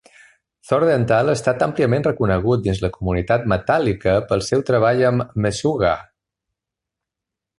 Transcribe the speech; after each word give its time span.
Thordendal 0.67 1.27
ha 1.31 1.35
estat 1.39 1.65
àmpliament 1.65 2.05
reconegut 2.07 2.63
dins 2.67 2.81
la 2.85 2.91
comunitat 2.95 3.45
metàl·lica 3.53 4.17
pel 4.31 4.43
seu 4.47 4.65
treball 4.71 5.05
amb 5.13 5.37
Meshuggah. 5.47 5.97